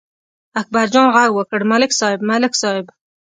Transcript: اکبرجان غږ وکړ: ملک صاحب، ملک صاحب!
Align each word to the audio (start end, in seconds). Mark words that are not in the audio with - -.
اکبرجان 0.61 1.07
غږ 1.15 1.29
وکړ: 1.33 1.59
ملک 1.71 1.91
صاحب، 1.99 2.19
ملک 2.29 2.53
صاحب! 2.61 2.85